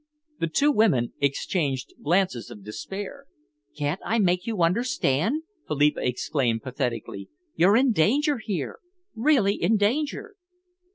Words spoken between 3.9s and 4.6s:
I make